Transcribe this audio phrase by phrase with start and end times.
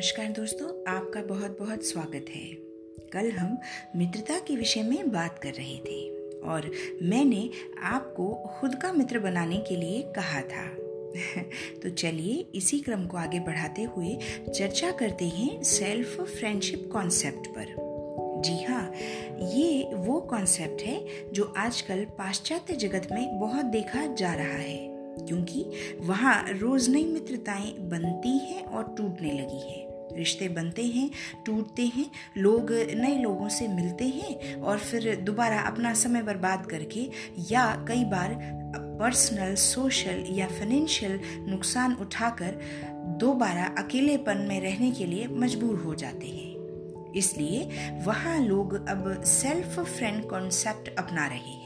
[0.00, 2.44] नमस्कार दोस्तों, आपका बहुत बहुत स्वागत है।
[3.12, 3.58] कल हम
[3.96, 5.98] मित्रता के विषय में बात कर रहे थे
[6.40, 6.70] और
[7.02, 7.50] मैंने
[7.82, 8.28] आपको
[8.60, 10.64] खुद का मित्र बनाने के लिए कहा था।
[11.82, 14.16] तो चलिए इसी क्रम को आगे बढ़ाते हुए
[14.54, 17.74] चर्चा करते हैं सेल्फ फ्रेंडशिप कॉन्सेप्ट पर।
[18.44, 18.92] जी हाँ
[19.42, 25.64] ये वो कॉन्सेप्ट है जो आजकल पाश्चात्य जगत में बहुत देखा जा रहा है, क्योंकि
[26.00, 31.10] वहाँ रोज नई मित्रताएँ बनती हैं और टूटने लगी हैं। रिश्ते बनते हैं,
[31.46, 32.06] टूटते हैं,
[32.38, 37.10] लोग नए लोगों से मिलते हैं और फिर दोबारा अपना समय बर्बाद करके
[37.50, 38.38] या कई बार
[39.00, 42.60] पर्सनल सोशल या फाइनेंशियल नुकसान उठाकर
[43.20, 46.50] दोबारा अकेलेपन में रहने के लिए मजबूर हो जाते हैं।
[47.12, 51.59] इसलिए वहाँ लोग अब सेल्फ फ्रेंड कॉन्सेप्ट अपना रहे हैं।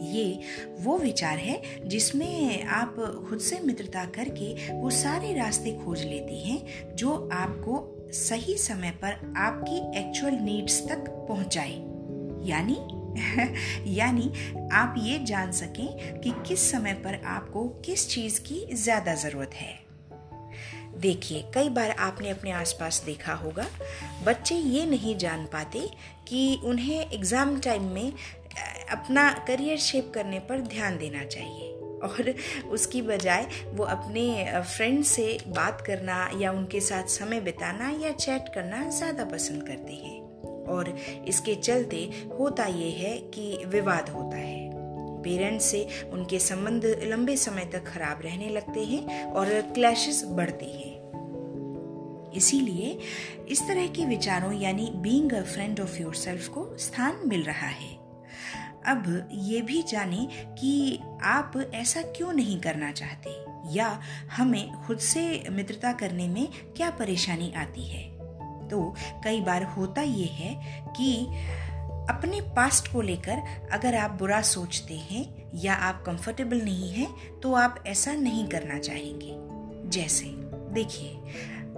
[0.00, 0.40] ये
[0.78, 2.96] वो विचार है जिसमें आप
[3.28, 9.34] खुद से मित्रता करके वो सारे रास्ते खोज लेती हैं, जो आपको सही समय पर
[9.36, 11.74] आपकी एक्चुअल नीड्स तक पहुँचाए।
[12.48, 12.78] यानी
[13.86, 14.32] यानी
[14.72, 19.86] आप ये जान सकें कि किस समय पर आपको किस चीज़ की ज़्यादा ज़रूरत है।
[20.96, 23.66] देखिए, कई बार आपने अपने आसपास देखा होगा,
[24.24, 25.90] बच्चे ये नहीं जान पाते
[26.28, 28.12] कि उन्हें एग्ज़ाम टाइम में
[28.90, 32.34] अपना करियर शेप करने पर ध्यान देना चाहिए। और
[32.70, 38.42] उसकी बजाय वो अपने फ्रेंड से बात करना या उनके साथ समय बिताना या चैट
[38.54, 40.20] करना ज़्यादा पसंद करते हैं।
[40.64, 40.96] और
[41.28, 44.70] इसके चलते होता ये है कि विवाद होता है।
[45.22, 50.94] पेरेंट्स से उनके संबंध लंबे समय तक खराब रहने लगते हैं और क्लैशेस बढ़ते हैं।
[52.32, 52.98] इसीलिए
[53.48, 58.05] इस तरह के विचारों यानी being a friend of your को स्थान मिल रहा है।
[58.86, 63.56] अब ये भी जाने कि आप ऐसा क्यों नहीं करना चाहते?
[63.74, 64.00] या
[64.36, 68.16] हमें खुद से मित्रता करने में क्या परेशानी आती है?
[68.68, 68.94] तो
[69.24, 71.26] कई बार होता ये है कि
[72.10, 77.54] अपने पास्ट को लेकर अगर आप बुरा सोचते हैं या आप कंफर्टेबल नहीं हैं तो
[77.54, 79.36] आप ऐसा नहीं करना चाहेंगे।
[79.90, 80.26] जैसे,
[80.72, 81.12] देखिए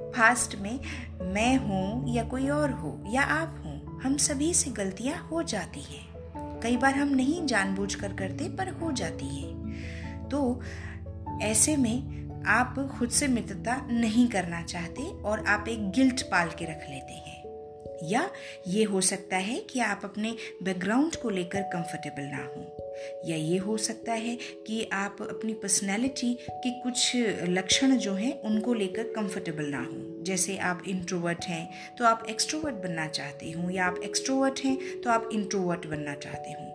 [0.01, 0.81] पास्ट में
[1.23, 5.81] मैं हूँ या कोई और हो या आप हो, हम सभी से गलतियाँ हो जाती
[5.81, 6.08] हैं।
[6.63, 9.59] कई बार हम नहीं जानबूझकर करते, पर हो जाती है।
[10.29, 10.61] तो
[11.43, 16.65] ऐसे में आप खुद से मित्रता नहीं करना चाहते और आप एक गिल्ट पाल के
[16.65, 17.39] रख लेते हैं।
[18.03, 18.31] या
[18.69, 22.88] ये हो सकता है कि आप अपने बैकग्राउंड को लेकर कंफर्टेबल ना हो।
[23.27, 24.37] या ये हो सकता है
[24.67, 27.13] कि आप अपनी पर्सनैलिटी के कुछ
[27.49, 32.75] लक्षण जो हैं, उनको लेकर कंफर्टेबल ना हो। जैसे आप इंट्रोवर्ट हैं तो आप एक्सट्रोवर्ट
[32.75, 36.75] बनना चाहते हो, या आप एक्सट्रोवर्ट हैं तो आप इंट्रोवर्ट बनना चाहते हो।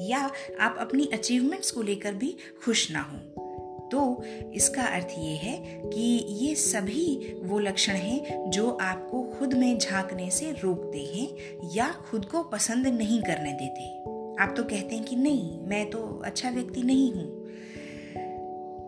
[0.00, 0.18] या
[0.60, 3.44] आप अपनी अचीवमेंट्स को लेकर भी खुश ना हो।
[3.92, 4.22] तो
[4.54, 6.00] इसका अर्थ ये है कि
[6.38, 11.28] ये सभी वो लक्षण हैं, जो आपको खुद में झांकने से रोकते हैं,
[11.74, 13.97] या खुद को पसंद नहीं करने देते।
[14.38, 17.36] आप तो कहते हैं कि नहीं, मैं तो अच्छा व्यक्ति नहीं हूँ।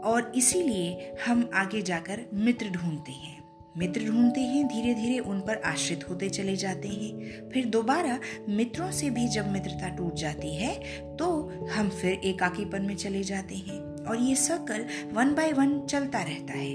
[0.05, 3.38] और इसीलिए हम आगे जाकर मित्र ढूंढते हैं।
[3.78, 8.19] मित्र ढूंढते हैं धीरे धीरे उन पर आश्रित होते चले जाते हैं। फिर दोबारा
[8.49, 10.75] मित्रों से भी जब मित्रता टूट जाती है
[11.16, 11.28] तो
[11.71, 16.53] हम फिर एकाकीपन में चले जाते हैं। और ये सर्कल वन बाय वन चलता रहता
[16.53, 16.72] है।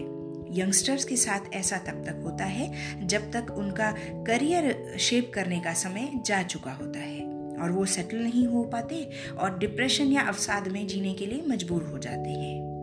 [0.52, 3.92] यंगस्टर्स के साथ ऐसा तब तक होता है, जब तक उनका
[4.28, 7.25] करियर शेप करने का समय जा चुका होता है।
[7.56, 9.08] और वो सेटल नहीं हो पाते
[9.38, 12.74] और डिप्रेशन या अवसाद में जीने के लिए मजबूर हो जाते हैं।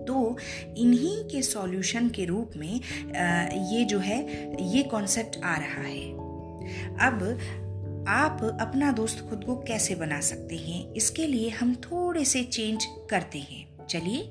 [0.00, 0.36] तो
[0.76, 2.74] इन्हीं के सॉल्यूशन के रूप में
[3.72, 4.20] ये जो है,
[4.68, 6.10] ये कॉन्सेप्ट आ रहा है।
[7.00, 12.42] अब आप अपना दोस्त खुद को कैसे बना सकते हैं, इसके लिए हम थोड़े से
[12.44, 14.30] चेंज करते हैं। चलिए,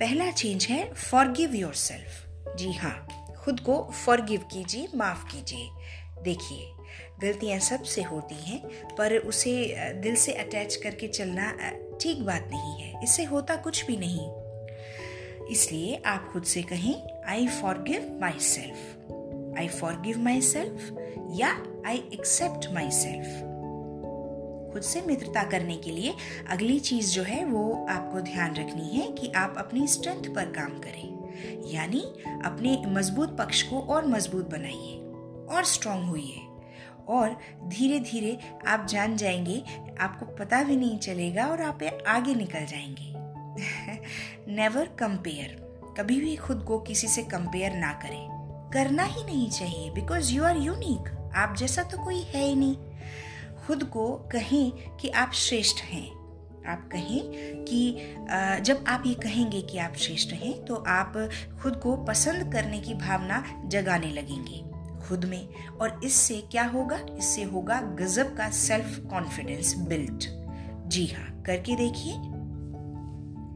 [0.00, 2.96] पहला चेंज है फॉरगिव योर सेल्फ जी हाँ
[3.38, 5.68] खुद को फॉरगिव कीजिए, माफ़ कीजिए।
[6.22, 6.72] देखिए
[7.22, 8.60] गलतियाँ सबसे होती हैं,
[8.96, 11.52] पर उसे दिल से अटैच करके चलना
[12.00, 14.30] ठीक बात नहीं है। इससे होता कुछ भी नहीं।
[15.46, 20.98] इसलिए आप खुद से कहें I forgive myself I forgive myself
[21.36, 21.50] या
[21.86, 23.44] आई एक्सेप्ट माई सेल्फ
[24.72, 26.14] खुद से मित्रता करने के लिए
[26.50, 30.78] अगली चीज़ जो है, वो आपको ध्यान रखनी है कि आप अपनी स्ट्रेंथ पर काम
[30.78, 32.00] करें। यानी
[32.44, 34.98] अपने मज़बूत पक्ष को और मज़बूत बनाइए
[35.56, 36.47] और स्ट्रांग होइए।
[37.08, 39.62] और धीरे धीरे आप जान जाएँगे,
[40.00, 43.14] आपको पता भी नहीं चलेगा और आप आगे निकल जाएँगे।
[44.52, 45.68] नेवर कंपेयर
[45.98, 48.38] कभी भी खुद को किसी से कंपेयर ना करें।
[48.74, 52.76] करना ही नहीं चाहिए बिकॉज़ यू आर यूनिक आप जैसा तो कोई है ही नहीं।
[53.66, 56.08] खुद को कहें कि आप श्रेष्ठ हैं।
[56.68, 57.20] आप कहें
[57.64, 58.14] कि
[58.62, 61.12] जब आप ये कहेंगे कि आप श्रेष्ठ हैं तो आप
[61.62, 67.06] खुद को पसंद करने की भावना जगाने लगेंगे। खुद में। और इससे क्या होगा?
[67.18, 70.24] इससे होगा गजब का सेल्फ कॉन्फिडेंस बिल्ट
[70.88, 72.14] जी हाँ करके देखिए।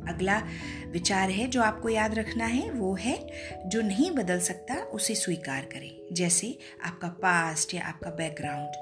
[0.09, 0.43] अगला
[0.89, 3.27] विचार है जो आपको याद रखना है, वो है
[3.67, 8.73] जो नहीं बदल सकता, उसे स्वीकार करें। जैसे आपका पास्ट या आपका बैकग्राउंड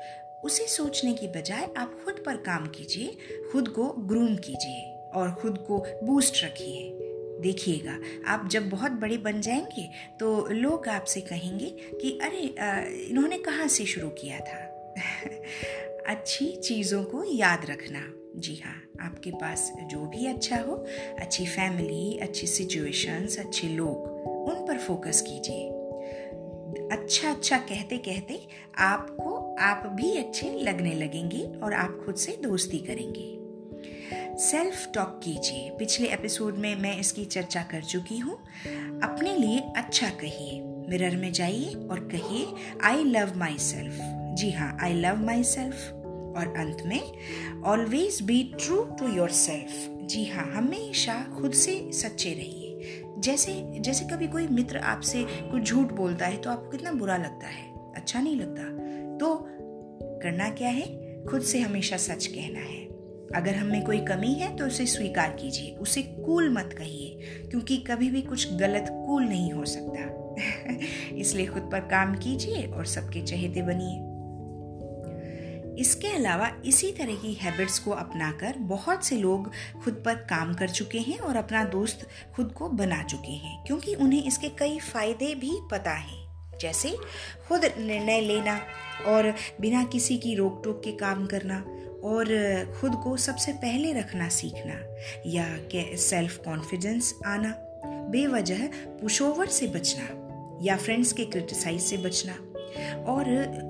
[0.44, 3.18] उसे सोचने की बजाय आप खुद पर काम कीजिए,
[3.52, 6.99] खुद को ग्रूम कीजिए और खुद को बूस्ट रखिए।
[7.40, 9.90] देखिएगा। आप जब बहुत बड़े बन जाएँगे
[10.20, 12.54] तो लोग आपसे कहेंगे कि, अरे
[13.04, 14.66] इन्होंने कहाँ से शुरू किया था?
[16.06, 20.86] अच्छी चीज़ों को याद रखना। जी हाँ आपके पास जो भी अच्छा हो,
[21.20, 24.06] अच्छी फैमिली अच्छी सिचुएशंस अच्छे लोग,
[24.48, 25.76] उन पर फोकस कीजिए।
[26.92, 28.40] अच्छा अच्छा कहते कहते
[28.78, 33.39] आपको आप भी अच्छे लगने लगेंगे और आप खुद से दोस्ती करेंगे।
[34.38, 38.34] सेल्फ टॉक कीजिए। पिछले एपिसोड में मैं इसकी चर्चा कर चुकी हूँ।
[39.02, 42.46] अपने लिए अच्छा कहिए। मिरर में जाइए और कहिए
[42.84, 43.98] आई लव माई सेल्फ
[44.36, 45.92] जी हाँ आई लव माई सेल्फ
[46.36, 53.04] और अंत में always be true to yourself जी हाँ हमेशा खुद से सच्चे रहिए।
[53.18, 57.46] जैसे जैसे कभी कोई मित्र आपसे कुछ झूठ बोलता है तो आपको कितना बुरा लगता
[57.46, 57.92] है?
[57.94, 58.62] अच्छा नहीं लगता?
[59.18, 59.34] तो
[60.22, 61.10] करना क्या है?
[61.24, 62.89] खुद से हमेशा सच कहना है।
[63.36, 67.18] अगर हमें कोई कमी है तो उसे स्वीकार कीजिए। उसे कूल मत कहिए,
[67.50, 70.20] क्योंकि कभी भी कुछ गलत कूल नहीं हो सकता।
[71.16, 74.06] इसलिए खुद पर काम कीजिए और सबके चहेते बनिए।
[75.80, 79.50] इसके अलावा इसी तरह की हैबिट्स को अपनाकर बहुत से लोग
[79.84, 83.94] खुद पर काम कर चुके हैं और अपना दोस्त खुद को बना चुके हैं, क्योंकि
[83.94, 86.30] उन्हें इसके कई फ़ायदे भी पता हैं।
[86.60, 86.96] जैसे
[87.48, 88.60] खुद निर्णय लेना
[89.06, 91.64] और बिना किसी की रोक टोक के काम करना
[92.04, 92.24] और
[92.80, 94.80] खुद को सबसे पहले रखना सीखना
[95.26, 95.46] या
[95.96, 97.54] सेल्फ कॉन्फिडेंस आना
[97.84, 100.16] बेवजह पुशोवर से बचना
[100.62, 102.32] या फ्रेंड्स के क्रिटिसाइज से बचना
[103.02, 103.24] और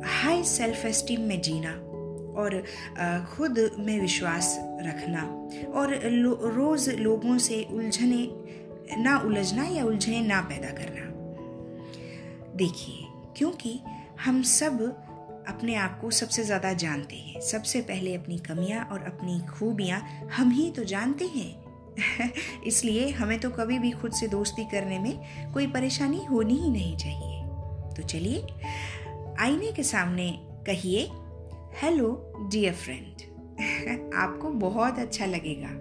[0.05, 1.71] हाई सेल्फ एस्टीम में जीना
[2.31, 2.65] और
[3.37, 5.23] खुद में विश्वास रखना
[5.81, 8.29] और लो, रोज लोगों से उलझने
[9.03, 11.07] ना उलझना या उलझने ना पैदा करना।
[12.57, 13.07] देखिए
[13.37, 13.81] क्योंकि
[14.21, 15.03] हम सब
[15.53, 20.01] अपने आप को सबसे ज़्यादा जानते हैं। सबसे पहले अपनी कमियाँ और अपनी खूबियाँ
[20.37, 21.71] हम ही तो जानते हैं।
[22.67, 26.97] इसलिए हमें तो कभी भी खुद से दोस्ती करने में कोई परेशानी होनी ही नहीं
[26.97, 27.41] चाहिए।
[27.97, 28.47] तो चलिए,
[29.41, 30.31] आईने के सामने
[30.67, 31.09] कहिए,
[31.83, 33.29] हेलो, डियर फ्रेंड।
[34.15, 35.77] आपको बहुत अच्छा लगेगा।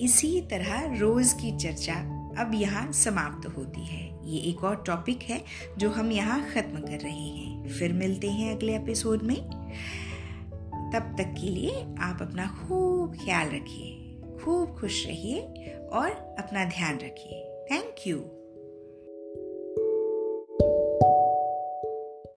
[0.00, 1.94] इसी तरह रोज की चर्चा
[2.38, 5.42] अब यहाँ समाप्त होती है। ये एक और टॉपिक है
[5.78, 7.45] जो हम यहाँ खत्म कर रहे हैं।
[7.78, 9.36] फिर मिलते हैं अगले एपिसोड में।
[10.92, 15.40] तब तक के लिए आप अपना खूब ख्याल रखिए, खूब खुश रहिए
[15.92, 18.35] और अपना ध्यान रखिए। Thank you